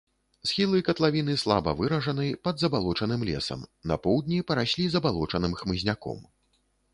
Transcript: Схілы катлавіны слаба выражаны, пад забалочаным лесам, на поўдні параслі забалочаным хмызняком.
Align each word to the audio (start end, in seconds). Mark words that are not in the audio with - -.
Схілы 0.51 0.79
катлавіны 0.85 1.35
слаба 1.41 1.73
выражаны, 1.81 2.25
пад 2.47 2.63
забалочаным 2.63 3.21
лесам, 3.29 3.59
на 3.93 3.99
поўдні 4.07 4.39
параслі 4.53 4.89
забалочаным 4.97 5.53
хмызняком. 5.61 6.19